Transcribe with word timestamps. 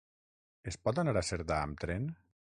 Es 0.71 0.77
pot 0.87 1.01
anar 1.01 1.13
a 1.21 1.23
Cerdà 1.27 1.59
amb 1.67 1.83
tren? 1.85 2.09